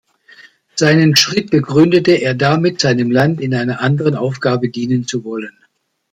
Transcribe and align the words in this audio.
Seinen 0.73 1.15
Schritt 1.15 1.51
begründete 1.51 2.13
er 2.13 2.33
damit, 2.33 2.79
seinem 2.81 3.11
Land 3.11 3.39
in 3.39 3.53
einer 3.53 3.81
anderen 3.81 4.15
Aufgabe 4.15 4.67
dienen 4.69 5.05
zu 5.05 5.23
wollen. 5.23 5.53